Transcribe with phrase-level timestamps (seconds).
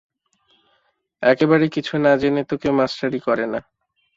[1.23, 3.59] একেবারে কিছু না-জেনে তো কেউ মাষ্টারি করে না।